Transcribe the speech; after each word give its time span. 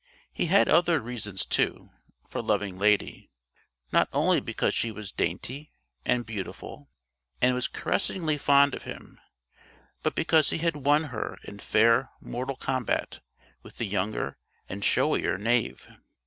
He 0.33 0.47
had 0.47 0.67
other 0.67 0.99
reasons, 0.99 1.45
too, 1.45 1.91
for 2.27 2.41
loving 2.41 2.79
Lady 2.79 3.29
not 3.91 4.09
only 4.11 4.39
because 4.39 4.73
she 4.73 4.89
was 4.89 5.11
dainty 5.11 5.71
and 6.03 6.25
beautiful, 6.25 6.89
and 7.39 7.53
was 7.53 7.67
caressingly 7.67 8.39
fond 8.39 8.73
of 8.73 8.81
him, 8.81 9.21
but 10.01 10.15
because 10.15 10.49
he 10.49 10.57
had 10.57 10.75
won 10.75 11.03
her 11.13 11.37
in 11.43 11.59
fair 11.59 12.09
mortal 12.19 12.55
combat 12.55 13.19
with 13.61 13.77
the 13.77 13.85
younger 13.85 14.39
and 14.67 14.83
showier 14.83 15.37
Knave. 15.37 15.87